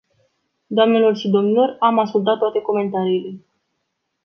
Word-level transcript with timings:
Doamnelor 0.69 1.15
și 1.17 1.29
domnilor, 1.29 1.75
am 1.79 1.99
ascultat 1.99 2.37
toate 2.39 2.61
comentariile. 2.61 3.39